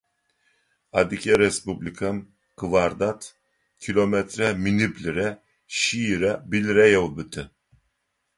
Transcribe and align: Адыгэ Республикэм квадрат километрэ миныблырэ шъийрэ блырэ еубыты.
Адыгэ 0.99 1.33
Республикэм 1.43 2.17
квадрат 2.59 3.21
километрэ 3.83 4.47
миныблырэ 4.63 5.27
шъийрэ 5.77 6.31
блырэ 6.49 6.85
еубыты. 6.97 7.43